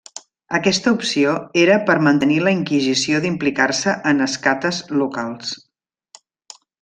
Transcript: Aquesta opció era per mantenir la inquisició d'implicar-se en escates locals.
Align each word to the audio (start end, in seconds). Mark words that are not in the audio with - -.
Aquesta 0.57 0.93
opció 0.95 1.33
era 1.63 1.75
per 1.89 1.97
mantenir 2.07 2.39
la 2.47 2.53
inquisició 2.57 3.19
d'implicar-se 3.27 3.95
en 4.13 4.27
escates 4.29 4.81
locals. 5.03 5.53